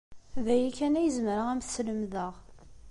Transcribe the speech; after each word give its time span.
D 0.45 0.47
aya 0.53 0.69
kan 0.77 0.97
ay 0.99 1.09
zemreɣ 1.15 1.47
ad 1.47 1.51
am-t-slemdeɣ. 1.55 2.33